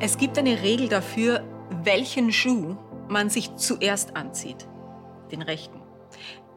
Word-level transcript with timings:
Es 0.00 0.18
gibt 0.18 0.36
eine 0.36 0.62
Regel 0.62 0.88
dafür, 0.88 1.44
welchen 1.84 2.32
Schuh 2.32 2.76
man 3.08 3.30
sich 3.30 3.54
zuerst 3.56 4.16
anzieht. 4.16 4.66
Den 5.30 5.42
rechten. 5.42 5.80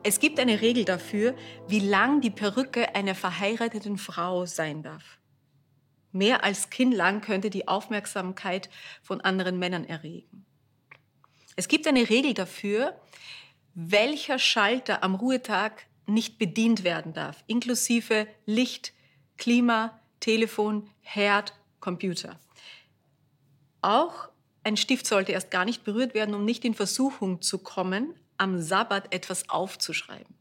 Es 0.03 0.19
gibt 0.19 0.39
eine 0.39 0.61
Regel 0.61 0.85
dafür, 0.85 1.35
wie 1.67 1.79
lang 1.79 2.21
die 2.21 2.29
Perücke 2.29 2.95
einer 2.95 3.15
verheirateten 3.15 3.97
Frau 3.97 4.45
sein 4.45 4.83
darf. 4.83 5.19
Mehr 6.11 6.43
als 6.43 6.69
kinnlang 6.69 7.21
könnte 7.21 7.49
die 7.49 7.67
Aufmerksamkeit 7.67 8.69
von 9.01 9.21
anderen 9.21 9.59
Männern 9.59 9.83
erregen. 9.83 10.45
Es 11.55 11.67
gibt 11.67 11.87
eine 11.87 12.09
Regel 12.09 12.33
dafür, 12.33 12.99
welcher 13.73 14.39
Schalter 14.39 15.03
am 15.03 15.15
Ruhetag 15.15 15.85
nicht 16.07 16.37
bedient 16.37 16.83
werden 16.83 17.13
darf, 17.13 17.43
inklusive 17.47 18.27
Licht, 18.45 18.93
Klima, 19.37 19.99
Telefon, 20.19 20.89
Herd, 21.01 21.53
Computer. 21.85 22.39
Auch 23.83 24.29
ein 24.63 24.75
Stift 24.75 25.05
sollte 25.05 25.33
erst 25.33 25.51
gar 25.51 25.65
nicht 25.65 25.83
berührt 25.83 26.15
werden, 26.15 26.33
um 26.33 26.43
nicht 26.43 26.65
in 26.65 26.73
Versuchung 26.73 27.43
zu 27.43 27.59
kommen, 27.59 28.15
am 28.37 28.59
Sabbat 28.59 29.13
etwas 29.13 29.47
aufzuschreiben. 29.51 30.33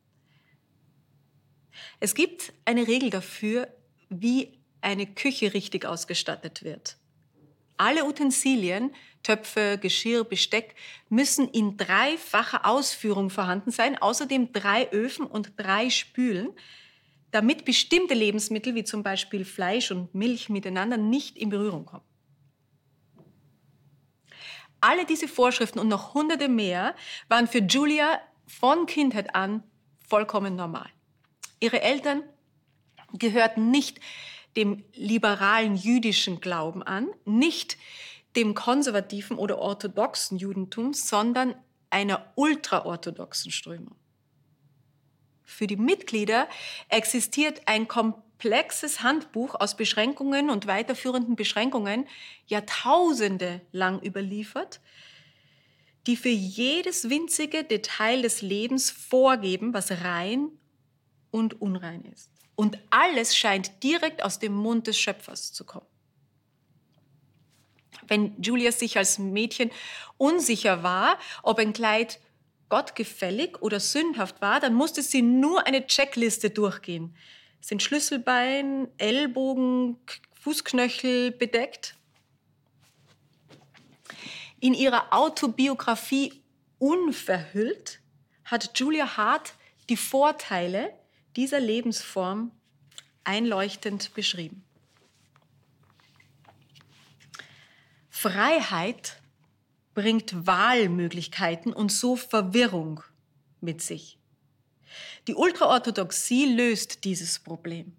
Es 2.00 2.14
gibt 2.14 2.54
eine 2.64 2.88
Regel 2.88 3.10
dafür, 3.10 3.68
wie 4.08 4.58
eine 4.80 5.06
Küche 5.06 5.52
richtig 5.52 5.84
ausgestattet 5.84 6.64
wird. 6.64 6.96
Alle 7.76 8.06
Utensilien, 8.06 8.94
Töpfe, 9.22 9.76
Geschirr, 9.78 10.24
Besteck 10.24 10.74
müssen 11.10 11.46
in 11.50 11.76
dreifacher 11.76 12.64
Ausführung 12.64 13.28
vorhanden 13.28 13.70
sein, 13.70 14.00
außerdem 14.00 14.54
drei 14.54 14.90
Öfen 14.92 15.26
und 15.26 15.52
drei 15.58 15.90
Spülen, 15.90 16.54
damit 17.34 17.64
bestimmte 17.64 18.14
Lebensmittel 18.14 18.76
wie 18.76 18.84
zum 18.84 19.02
Beispiel 19.02 19.44
Fleisch 19.44 19.90
und 19.90 20.14
Milch 20.14 20.50
miteinander 20.50 20.96
nicht 20.96 21.36
in 21.36 21.48
Berührung 21.48 21.84
kommen. 21.84 22.04
Alle 24.80 25.04
diese 25.04 25.26
Vorschriften 25.26 25.80
und 25.80 25.88
noch 25.88 26.14
hunderte 26.14 26.48
mehr 26.48 26.94
waren 27.28 27.48
für 27.48 27.58
Julia 27.58 28.20
von 28.46 28.86
Kindheit 28.86 29.34
an 29.34 29.64
vollkommen 30.06 30.54
normal. 30.54 30.88
Ihre 31.58 31.82
Eltern 31.82 32.22
gehörten 33.14 33.72
nicht 33.72 33.98
dem 34.56 34.84
liberalen 34.94 35.74
jüdischen 35.74 36.40
Glauben 36.40 36.84
an, 36.84 37.08
nicht 37.24 37.78
dem 38.36 38.54
konservativen 38.54 39.38
oder 39.38 39.58
orthodoxen 39.58 40.38
Judentum, 40.38 40.92
sondern 40.92 41.56
einer 41.90 42.32
ultraorthodoxen 42.36 43.50
Strömung. 43.50 43.96
Für 45.44 45.66
die 45.66 45.76
Mitglieder 45.76 46.48
existiert 46.88 47.62
ein 47.66 47.86
komplexes 47.86 49.02
Handbuch 49.02 49.54
aus 49.54 49.76
Beschränkungen 49.76 50.50
und 50.50 50.66
weiterführenden 50.66 51.36
Beschränkungen, 51.36 52.06
Jahrtausende 52.46 53.60
lang 53.72 54.02
überliefert, 54.02 54.80
die 56.06 56.16
für 56.16 56.28
jedes 56.28 57.08
winzige 57.08 57.64
Detail 57.64 58.22
des 58.22 58.42
Lebens 58.42 58.90
vorgeben, 58.90 59.72
was 59.72 59.90
rein 59.90 60.48
und 61.30 61.60
unrein 61.60 62.04
ist. 62.12 62.30
Und 62.56 62.78
alles 62.90 63.36
scheint 63.36 63.82
direkt 63.82 64.22
aus 64.22 64.38
dem 64.38 64.54
Mund 64.54 64.86
des 64.86 64.98
Schöpfers 64.98 65.52
zu 65.52 65.64
kommen. 65.64 65.86
Wenn 68.06 68.40
Julia 68.40 68.70
sich 68.70 68.98
als 68.98 69.18
Mädchen 69.18 69.70
unsicher 70.18 70.82
war, 70.82 71.18
ob 71.42 71.58
ein 71.58 71.72
Kleid 71.72 72.20
gottgefällig 72.74 73.62
oder 73.62 73.78
sündhaft 73.78 74.40
war, 74.40 74.58
dann 74.58 74.74
musste 74.74 75.00
sie 75.00 75.22
nur 75.22 75.64
eine 75.64 75.86
Checkliste 75.86 76.50
durchgehen. 76.50 77.16
Sind 77.60 77.84
Schlüsselbein, 77.84 78.88
Ellbogen, 78.98 79.96
Fußknöchel 80.40 81.30
bedeckt? 81.30 81.94
In 84.58 84.74
ihrer 84.74 85.12
Autobiografie 85.12 86.42
Unverhüllt 86.80 88.00
hat 88.44 88.76
Julia 88.76 89.16
Hart 89.16 89.54
die 89.88 89.96
Vorteile 89.96 90.92
dieser 91.36 91.60
Lebensform 91.60 92.50
einleuchtend 93.22 94.14
beschrieben. 94.14 94.64
Freiheit 98.10 99.20
bringt 99.94 100.46
Wahlmöglichkeiten 100.46 101.72
und 101.72 101.92
so 101.92 102.16
Verwirrung 102.16 103.02
mit 103.60 103.80
sich. 103.80 104.18
Die 105.26 105.34
Ultraorthodoxie 105.34 106.46
löst 106.46 107.04
dieses 107.04 107.38
Problem. 107.38 107.96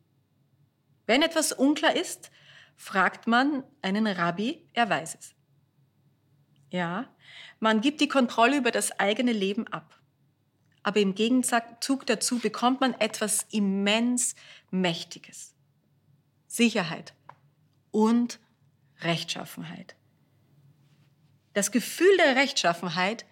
Wenn 1.05 1.21
etwas 1.21 1.51
unklar 1.51 1.95
ist, 1.95 2.31
fragt 2.75 3.27
man 3.27 3.63
einen 3.81 4.07
Rabbi, 4.07 4.61
er 4.73 4.89
weiß 4.89 5.17
es. 5.19 5.33
Ja, 6.71 7.07
man 7.59 7.81
gibt 7.81 8.01
die 8.01 8.07
Kontrolle 8.07 8.57
über 8.57 8.71
das 8.71 8.99
eigene 8.99 9.31
Leben 9.31 9.67
ab 9.67 9.99
aber 10.85 10.99
im 10.99 11.15
Gegenzug 11.15 12.05
dazu 12.05 12.37
bekommt 12.37 12.79
man 12.79 12.93
etwas 12.93 13.47
immens 13.49 14.35
Mächtiges. 14.69 15.55
Sicherheit 16.45 17.15
und 17.89 18.39
Rechtschaffenheit. 19.01 19.95
Das 21.55 21.71
Gefühl 21.71 22.17
der 22.17 22.35
Rechtschaffenheit 22.35 23.25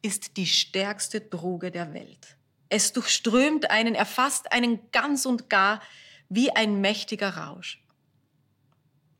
ist 0.00 0.36
die 0.36 0.46
stärkste 0.46 1.20
Droge 1.20 1.72
der 1.72 1.92
Welt. 1.92 2.36
Es 2.68 2.92
durchströmt 2.92 3.68
einen, 3.68 3.96
erfasst 3.96 4.52
einen 4.52 4.78
ganz 4.92 5.26
und 5.26 5.50
gar 5.50 5.82
wie 6.28 6.52
ein 6.52 6.80
mächtiger 6.80 7.36
Rausch. 7.36 7.82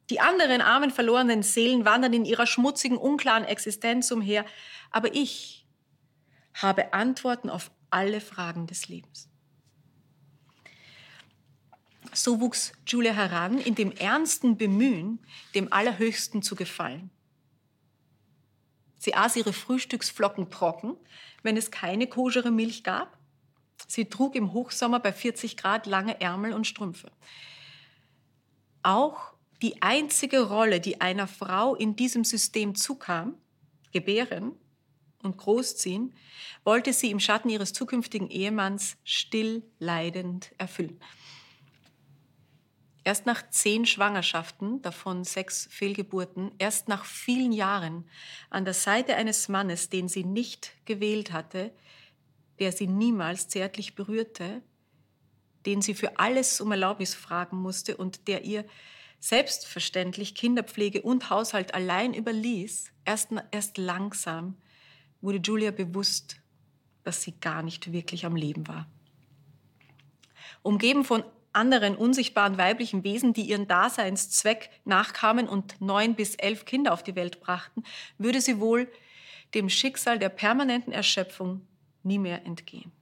Die 0.08 0.20
anderen 0.20 0.60
armen, 0.60 0.92
verlorenen 0.92 1.42
Seelen 1.42 1.84
wandern 1.84 2.12
in 2.12 2.24
ihrer 2.24 2.46
schmutzigen, 2.46 2.96
unklaren 2.96 3.44
Existenz 3.44 4.12
umher, 4.12 4.46
aber 4.92 5.12
ich, 5.14 5.66
habe 6.54 6.92
Antworten 6.92 7.50
auf 7.50 7.72
alle 7.90 8.20
Fragen 8.20 8.68
des 8.68 8.86
Lebens. 8.86 9.28
So 12.12 12.40
wuchs 12.40 12.72
Julia 12.86 13.14
heran 13.14 13.58
in 13.58 13.74
dem 13.74 13.90
ernsten 13.90 14.56
Bemühen, 14.56 15.18
dem 15.56 15.72
Allerhöchsten 15.72 16.42
zu 16.42 16.54
gefallen. 16.54 17.10
Sie 19.04 19.14
aß 19.14 19.36
ihre 19.36 19.52
Frühstücksflocken 19.52 20.50
trocken, 20.50 20.96
wenn 21.42 21.58
es 21.58 21.70
keine 21.70 22.06
koschere 22.06 22.50
Milch 22.50 22.84
gab. 22.84 23.18
Sie 23.86 24.06
trug 24.06 24.34
im 24.34 24.54
Hochsommer 24.54 24.98
bei 24.98 25.12
40 25.12 25.58
Grad 25.58 25.84
lange 25.84 26.22
Ärmel 26.22 26.54
und 26.54 26.66
Strümpfe. 26.66 27.12
Auch 28.82 29.34
die 29.60 29.82
einzige 29.82 30.48
Rolle, 30.48 30.80
die 30.80 31.02
einer 31.02 31.26
Frau 31.26 31.74
in 31.74 31.96
diesem 31.96 32.24
System 32.24 32.74
zukam, 32.74 33.34
gebären, 33.92 34.52
und 35.22 35.36
großziehen, 35.36 36.14
wollte 36.64 36.94
sie 36.94 37.10
im 37.10 37.20
Schatten 37.20 37.50
ihres 37.50 37.74
zukünftigen 37.74 38.30
Ehemanns 38.30 38.96
still 39.04 39.62
leidend 39.78 40.52
erfüllen. 40.56 40.98
Erst 43.04 43.26
nach 43.26 43.48
zehn 43.50 43.84
Schwangerschaften, 43.84 44.80
davon 44.80 45.24
sechs 45.24 45.68
Fehlgeburten, 45.70 46.52
erst 46.58 46.88
nach 46.88 47.04
vielen 47.04 47.52
Jahren 47.52 48.08
an 48.48 48.64
der 48.64 48.72
Seite 48.72 49.16
eines 49.16 49.48
Mannes, 49.48 49.90
den 49.90 50.08
sie 50.08 50.24
nicht 50.24 50.72
gewählt 50.86 51.30
hatte, 51.30 51.70
der 52.58 52.72
sie 52.72 52.86
niemals 52.86 53.48
zärtlich 53.48 53.94
berührte, 53.94 54.62
den 55.66 55.82
sie 55.82 55.94
für 55.94 56.18
alles 56.18 56.62
um 56.62 56.70
Erlaubnis 56.70 57.14
fragen 57.14 57.58
musste 57.58 57.96
und 57.98 58.26
der 58.26 58.44
ihr 58.44 58.64
selbstverständlich 59.20 60.34
Kinderpflege 60.34 61.02
und 61.02 61.28
Haushalt 61.30 61.74
allein 61.74 62.14
überließ, 62.14 62.90
erst, 63.04 63.30
erst 63.50 63.76
langsam 63.76 64.56
wurde 65.20 65.38
Julia 65.38 65.70
bewusst, 65.70 66.36
dass 67.02 67.22
sie 67.22 67.32
gar 67.40 67.62
nicht 67.62 67.92
wirklich 67.92 68.24
am 68.24 68.36
Leben 68.36 68.66
war. 68.66 68.86
Umgeben 70.62 71.04
von 71.04 71.24
anderen 71.54 71.96
unsichtbaren 71.96 72.58
weiblichen 72.58 73.04
Wesen, 73.04 73.32
die 73.32 73.42
ihren 73.42 73.68
Daseinszweck 73.68 74.70
nachkamen 74.84 75.48
und 75.48 75.80
neun 75.80 76.14
bis 76.14 76.34
elf 76.34 76.64
Kinder 76.64 76.92
auf 76.92 77.02
die 77.02 77.16
Welt 77.16 77.40
brachten, 77.40 77.84
würde 78.18 78.40
sie 78.40 78.60
wohl 78.60 78.88
dem 79.54 79.68
Schicksal 79.68 80.18
der 80.18 80.28
permanenten 80.28 80.92
Erschöpfung 80.92 81.66
nie 82.02 82.18
mehr 82.18 82.44
entgehen. 82.44 82.92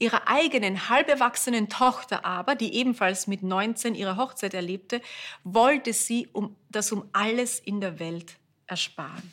Ihrer 0.00 0.28
eigenen 0.28 0.88
halberwachsenen 0.88 1.68
Tochter 1.68 2.24
aber, 2.24 2.54
die 2.54 2.74
ebenfalls 2.74 3.26
mit 3.26 3.42
19 3.42 3.96
ihre 3.96 4.16
Hochzeit 4.16 4.54
erlebte, 4.54 5.00
wollte 5.42 5.92
sie 5.92 6.28
um 6.32 6.54
das 6.70 6.92
um 6.92 7.08
alles 7.12 7.58
in 7.58 7.80
der 7.80 7.98
Welt 7.98 8.36
ersparen. 8.66 9.32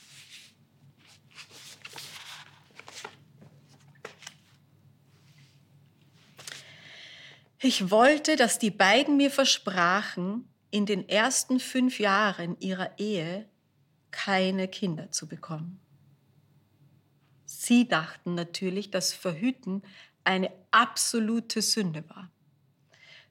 Ich 7.60 7.90
wollte, 7.90 8.36
dass 8.36 8.60
die 8.60 8.72
beiden 8.72 9.18
mir 9.18 9.32
versprachen, 9.32 10.48
in 10.72 10.86
den 10.86 11.08
ersten 11.08 11.60
fünf 11.60 12.00
Jahren 12.00 12.60
ihrer 12.60 13.00
Ehe 13.00 13.50
keine 14.12 14.68
Kinder 14.68 15.12
zu 15.12 15.28
bekommen. 15.28 15.80
Sie 17.46 17.88
dachten 17.88 18.36
natürlich, 18.36 18.92
dass 18.92 19.14
Verhüten 19.14 19.84
eine 20.24 20.52
absolute 20.72 21.62
Sünde 21.62 22.04
war. 22.10 22.32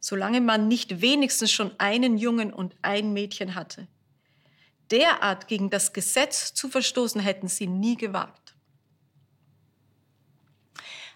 Solange 0.01 0.41
man 0.41 0.69
nicht 0.69 1.01
wenigstens 1.01 1.51
schon 1.53 1.79
einen 1.79 2.17
Jungen 2.19 2.53
und 2.53 2.77
ein 2.83 3.13
Mädchen 3.13 3.55
hatte. 3.55 3.89
derart 4.91 5.49
gegen 5.49 5.71
das 5.71 5.93
Gesetz 5.93 6.55
zu 6.55 6.69
verstoßen, 6.69 7.21
hätten 7.21 7.49
sie 7.49 7.67
nie 7.67 7.97
gewagt. 7.97 8.55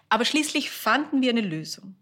Aber 0.09 0.25
schließlich 0.25 0.71
fanden 0.71 1.21
wir 1.21 1.29
eine 1.29 1.41
Lösung. 1.41 1.95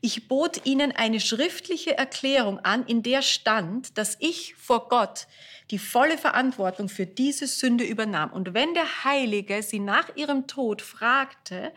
Ich 0.00 0.28
bot 0.28 0.66
ihnen 0.66 0.92
eine 0.92 1.20
schriftliche 1.20 1.96
Erklärung 1.96 2.58
an, 2.60 2.84
in 2.86 3.02
der 3.02 3.22
stand, 3.22 3.96
dass 3.96 4.16
ich 4.20 4.54
vor 4.54 4.88
Gott 4.88 5.26
die 5.70 5.78
volle 5.78 6.18
Verantwortung 6.18 6.88
für 6.88 7.06
diese 7.06 7.46
Sünde 7.46 7.84
übernahm. 7.84 8.32
Und 8.32 8.54
wenn 8.54 8.74
der 8.74 9.04
Heilige 9.04 9.62
sie 9.62 9.78
nach 9.78 10.16
ihrem 10.16 10.46
Tod 10.46 10.82
fragte, 10.82 11.72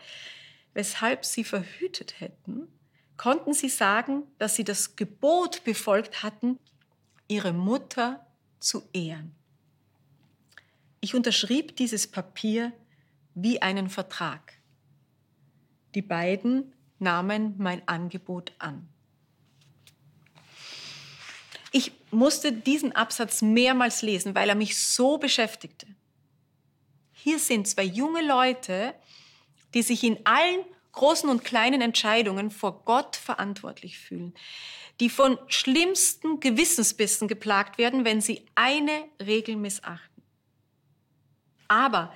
weshalb 0.74 1.24
sie 1.24 1.44
verhütet 1.44 2.20
hätten, 2.20 2.68
konnten 3.16 3.54
sie 3.54 3.68
sagen, 3.68 4.24
dass 4.38 4.56
sie 4.56 4.64
das 4.64 4.96
Gebot 4.96 5.64
befolgt 5.64 6.22
hatten, 6.22 6.58
ihre 7.28 7.52
Mutter 7.52 8.26
zu 8.60 8.88
ehren. 8.92 9.34
Ich 11.00 11.14
unterschrieb 11.14 11.76
dieses 11.76 12.06
Papier 12.06 12.72
wie 13.34 13.62
einen 13.62 13.88
Vertrag. 13.88 14.54
Die 15.94 16.02
beiden 16.02 16.74
nahmen 16.98 17.54
mein 17.58 17.86
Angebot 17.86 18.52
an. 18.58 18.88
Ich 21.72 21.92
musste 22.10 22.52
diesen 22.52 22.92
Absatz 22.92 23.42
mehrmals 23.42 24.02
lesen, 24.02 24.34
weil 24.34 24.48
er 24.48 24.54
mich 24.54 24.78
so 24.78 25.18
beschäftigte. 25.18 25.86
Hier 27.12 27.38
sind 27.38 27.68
zwei 27.68 27.82
junge 27.82 28.24
Leute, 28.26 28.94
die 29.74 29.82
sich 29.82 30.04
in 30.04 30.18
allen 30.24 30.64
großen 30.92 31.28
und 31.28 31.44
kleinen 31.44 31.82
Entscheidungen 31.82 32.50
vor 32.50 32.84
Gott 32.84 33.16
verantwortlich 33.16 33.98
fühlen, 33.98 34.32
die 35.00 35.10
von 35.10 35.38
schlimmsten 35.48 36.40
Gewissensbissen 36.40 37.28
geplagt 37.28 37.76
werden, 37.76 38.04
wenn 38.04 38.20
sie 38.20 38.46
eine 38.54 39.04
Regel 39.20 39.56
missachten. 39.56 40.22
Aber 41.68 42.14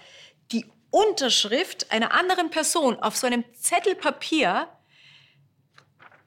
Unterschrift 0.91 1.91
einer 1.93 2.13
anderen 2.13 2.51
Person 2.51 2.97
auf 2.97 3.17
so 3.17 3.27
einem 3.27 3.45
Zettel 3.55 3.95
Papier, 3.95 4.69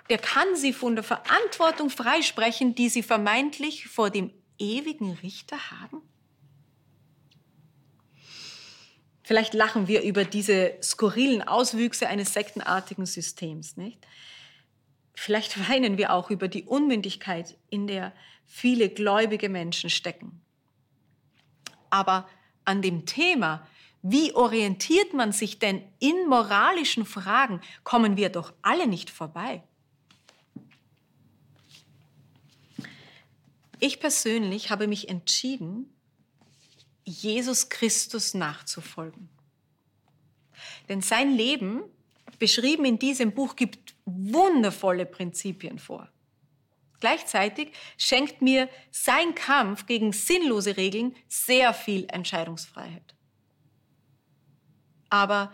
der 0.10 0.18
kann 0.18 0.56
sie 0.56 0.74
von 0.74 0.95
der 0.95 1.04
Verantwortung 1.04 1.89
freisprechen, 1.89 2.75
die 2.75 2.89
sie 2.89 3.04
vermeintlich 3.04 3.88
vor 3.88 4.10
dem 4.10 4.33
ewigen 4.57 5.13
Richter 5.24 5.57
haben? 5.71 6.01
Vielleicht 9.24 9.54
lachen 9.54 9.88
wir 9.88 10.04
über 10.04 10.25
diese 10.25 10.74
skurrilen 10.83 11.42
Auswüchse 11.42 12.07
eines 12.07 12.33
sektenartigen 12.33 13.06
Systems, 13.06 13.77
nicht? 13.77 14.06
Vielleicht 15.15 15.69
weinen 15.69 15.98
wir 15.98 16.12
auch 16.12 16.30
über 16.30 16.48
die 16.48 16.63
Unmündigkeit, 16.63 17.57
in 17.69 17.88
der 17.88 18.13
viele 18.45 18.89
gläubige 18.89 19.48
Menschen 19.48 19.89
stecken. 19.89 20.42
Aber 21.89 22.27
an 22.65 22.81
dem 22.81 23.06
Thema, 23.06 23.65
wie 24.03 24.33
orientiert 24.35 25.13
man 25.13 25.31
sich 25.31 25.59
denn 25.59 25.81
in 26.00 26.27
moralischen 26.27 27.05
Fragen, 27.05 27.61
kommen 27.85 28.17
wir 28.17 28.29
doch 28.29 28.53
alle 28.61 28.85
nicht 28.85 29.09
vorbei. 29.09 29.63
Ich 33.79 34.00
persönlich 34.01 34.69
habe 34.69 34.88
mich 34.88 35.09
entschieden, 35.09 35.89
Jesus 37.05 37.69
Christus 37.69 38.33
nachzufolgen. 38.33 39.29
Denn 40.89 41.01
sein 41.01 41.35
Leben, 41.35 41.83
beschrieben 42.39 42.85
in 42.85 43.00
diesem 43.00 43.33
Buch, 43.33 43.55
gibt 43.55 43.95
wundervolle 44.05 45.05
Prinzipien 45.05 45.79
vor. 45.79 46.09
Gleichzeitig 47.00 47.71
schenkt 47.97 48.41
mir 48.41 48.69
sein 48.91 49.33
Kampf 49.35 49.85
gegen 49.85 50.11
sinnlose 50.13 50.75
Regeln 50.77 51.15
sehr 51.27 51.73
viel 51.73 52.05
Entscheidungsfreiheit. 52.09 53.13
Aber 55.13 55.51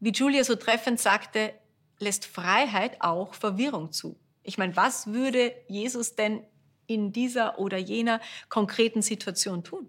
wie 0.00 0.10
Julia 0.10 0.42
so 0.42 0.56
treffend 0.56 0.98
sagte, 0.98 1.54
lässt 2.00 2.26
Freiheit 2.26 3.00
auch 3.00 3.32
Verwirrung 3.32 3.92
zu. 3.92 4.18
Ich 4.42 4.58
meine, 4.58 4.74
was 4.74 5.06
würde 5.06 5.54
Jesus 5.68 6.16
denn 6.16 6.44
in 6.88 7.12
dieser 7.12 7.60
oder 7.60 7.78
jener 7.78 8.20
konkreten 8.48 9.00
Situation 9.00 9.62
tun? 9.62 9.88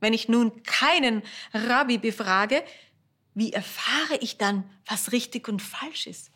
Wenn 0.00 0.14
ich 0.14 0.26
nun 0.26 0.62
keinen 0.62 1.22
Rabbi 1.52 1.98
befrage, 1.98 2.64
wie 3.34 3.52
erfahre 3.52 4.20
ich 4.22 4.38
dann, 4.38 4.64
was 4.86 5.12
richtig 5.12 5.46
und 5.46 5.60
falsch 5.60 6.06
ist? 6.06 6.32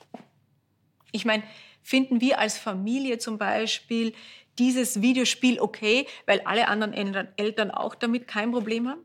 Ich 1.10 1.24
meine, 1.24 1.42
finden 1.82 2.20
wir 2.20 2.38
als 2.38 2.58
Familie 2.58 3.16
zum 3.16 3.38
Beispiel 3.38 4.12
dieses 4.58 5.00
Videospiel 5.00 5.58
okay, 5.58 6.06
weil 6.26 6.42
alle 6.42 6.68
anderen 6.68 6.92
Eltern 6.92 7.70
auch 7.70 7.94
damit 7.94 8.28
kein 8.28 8.52
Problem 8.52 8.86
haben? 8.86 9.00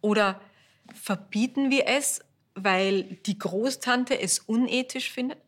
Oder 0.00 0.40
Verbieten 0.94 1.70
wir 1.70 1.86
es, 1.86 2.20
weil 2.54 3.02
die 3.26 3.38
Großtante 3.38 4.18
es 4.18 4.38
unethisch 4.38 5.10
findet? 5.10 5.38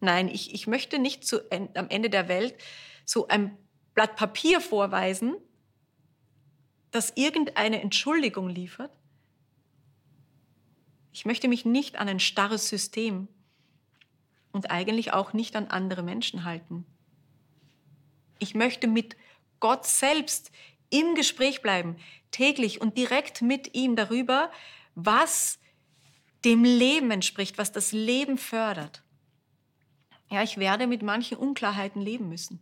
Nein, 0.00 0.28
ich, 0.28 0.54
ich 0.54 0.66
möchte 0.66 0.98
nicht 0.98 1.26
zu, 1.26 1.40
am 1.50 1.88
Ende 1.88 2.10
der 2.10 2.28
Welt 2.28 2.54
so 3.04 3.28
ein 3.28 3.56
Blatt 3.94 4.16
Papier 4.16 4.60
vorweisen, 4.60 5.34
das 6.90 7.12
irgendeine 7.16 7.80
Entschuldigung 7.80 8.48
liefert. 8.48 8.92
Ich 11.12 11.24
möchte 11.24 11.48
mich 11.48 11.64
nicht 11.64 11.96
an 11.96 12.08
ein 12.08 12.20
starres 12.20 12.68
System 12.68 13.28
und 14.52 14.70
eigentlich 14.70 15.12
auch 15.12 15.32
nicht 15.32 15.56
an 15.56 15.66
andere 15.66 16.02
Menschen 16.02 16.44
halten. 16.44 16.86
Ich 18.38 18.54
möchte 18.54 18.86
mit 18.86 19.16
Gott 19.58 19.84
selbst 19.84 20.52
im 20.90 21.14
Gespräch 21.14 21.62
bleiben, 21.62 21.96
täglich 22.30 22.80
und 22.80 22.96
direkt 22.96 23.42
mit 23.42 23.74
ihm 23.74 23.96
darüber, 23.96 24.50
was 24.94 25.58
dem 26.44 26.64
Leben 26.64 27.10
entspricht, 27.10 27.58
was 27.58 27.72
das 27.72 27.92
Leben 27.92 28.38
fördert. 28.38 29.02
Ja, 30.30 30.42
ich 30.42 30.58
werde 30.58 30.86
mit 30.86 31.02
manchen 31.02 31.38
Unklarheiten 31.38 32.02
leben 32.02 32.28
müssen. 32.28 32.60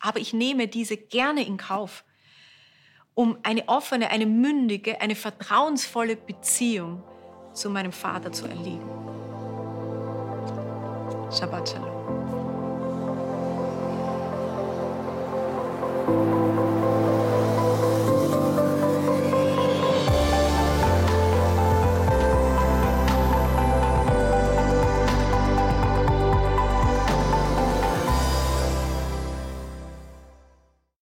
Aber 0.00 0.18
ich 0.18 0.32
nehme 0.32 0.68
diese 0.68 0.96
gerne 0.96 1.46
in 1.46 1.56
Kauf, 1.56 2.04
um 3.14 3.38
eine 3.42 3.66
offene, 3.68 4.10
eine 4.10 4.26
mündige, 4.26 5.00
eine 5.00 5.14
vertrauensvolle 5.14 6.16
Beziehung 6.16 7.02
zu 7.54 7.70
meinem 7.70 7.92
Vater 7.92 8.30
zu 8.30 8.46
erleben. 8.46 8.90
Shabbat 11.30 11.68
Shalom. 11.70 11.96